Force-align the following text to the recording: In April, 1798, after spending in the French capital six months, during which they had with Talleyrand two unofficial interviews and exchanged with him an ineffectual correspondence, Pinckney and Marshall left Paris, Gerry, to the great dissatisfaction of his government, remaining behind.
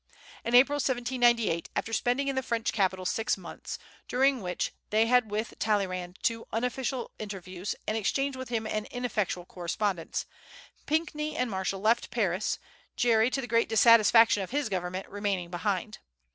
In 0.43 0.55
April, 0.55 0.77
1798, 0.77 1.69
after 1.75 1.93
spending 1.93 2.27
in 2.27 2.35
the 2.35 2.41
French 2.41 2.73
capital 2.73 3.05
six 3.05 3.37
months, 3.37 3.77
during 4.07 4.41
which 4.41 4.73
they 4.89 5.05
had 5.05 5.29
with 5.29 5.53
Talleyrand 5.59 6.17
two 6.23 6.47
unofficial 6.51 7.11
interviews 7.19 7.75
and 7.87 7.95
exchanged 7.95 8.35
with 8.35 8.49
him 8.49 8.65
an 8.65 8.85
ineffectual 8.85 9.45
correspondence, 9.45 10.25
Pinckney 10.87 11.37
and 11.37 11.51
Marshall 11.51 11.81
left 11.81 12.09
Paris, 12.09 12.57
Gerry, 12.95 13.29
to 13.29 13.41
the 13.41 13.45
great 13.47 13.69
dissatisfaction 13.69 14.41
of 14.41 14.49
his 14.49 14.69
government, 14.69 15.07
remaining 15.07 15.51
behind. 15.51 15.99